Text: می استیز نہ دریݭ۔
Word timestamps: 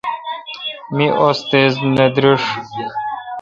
می 0.95 1.07
استیز 1.27 1.73
نہ 1.95 2.05
دریݭ۔ 2.13 2.43